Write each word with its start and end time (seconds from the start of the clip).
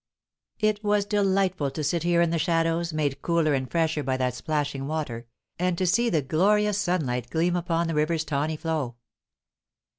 It 0.59 0.83
was 0.83 1.05
delightful 1.05 1.69
to 1.69 1.83
sit 1.83 2.01
here 2.01 2.23
in 2.23 2.31
the 2.31 2.39
shadows, 2.39 2.91
made 2.91 3.21
cooler 3.21 3.53
and 3.53 3.69
fresher 3.69 4.01
by 4.01 4.17
that 4.17 4.41
plashing 4.43 4.87
water, 4.87 5.27
and 5.59 5.77
to 5.77 5.85
see 5.85 6.09
the 6.09 6.23
glorious 6.23 6.79
sunlight 6.79 7.29
gleam 7.29 7.55
upon 7.55 7.85
the 7.85 7.93
river's 7.93 8.23
tawny 8.25 8.57
flow. 8.57 8.95